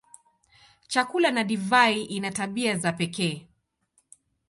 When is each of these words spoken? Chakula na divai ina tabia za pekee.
Chakula 0.87 1.31
na 1.31 1.43
divai 1.43 2.01
ina 2.03 2.31
tabia 2.31 2.77
za 2.77 2.91
pekee. 2.93 3.47